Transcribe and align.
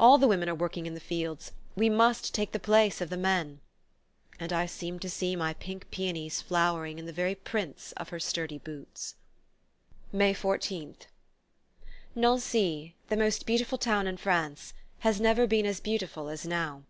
All 0.00 0.16
the 0.16 0.26
women 0.26 0.48
are 0.48 0.54
working 0.54 0.86
in 0.86 0.94
the 0.94 1.00
fields 1.00 1.52
we 1.74 1.90
must 1.90 2.32
take 2.32 2.52
the 2.52 2.58
place 2.58 3.02
of 3.02 3.10
the 3.10 3.16
men." 3.18 3.60
And 4.40 4.50
I 4.50 4.64
seemed 4.64 5.02
to 5.02 5.10
see 5.10 5.36
my 5.36 5.52
pink 5.52 5.90
peonies 5.90 6.40
flowering 6.40 6.98
in 6.98 7.04
the 7.04 7.12
very 7.12 7.34
prints 7.34 7.92
of 7.92 8.08
her 8.08 8.18
sturdy 8.18 8.56
boots! 8.56 9.16
May 10.10 10.32
14th. 10.32 11.08
Nancy, 12.14 12.94
the 13.10 13.18
most 13.18 13.44
beautiful 13.44 13.76
town 13.76 14.06
in 14.06 14.16
France, 14.16 14.72
has 15.00 15.20
never 15.20 15.46
been 15.46 15.66
as 15.66 15.80
beautiful 15.80 16.30
as 16.30 16.46
now. 16.46 16.84